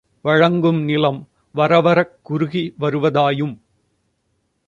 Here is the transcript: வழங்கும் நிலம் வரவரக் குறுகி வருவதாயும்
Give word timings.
வழங்கும் 0.25 0.79
நிலம் 0.83 1.19
வரவரக் 1.55 2.15
குறுகி 2.21 2.63
வருவதாயும் 2.79 3.55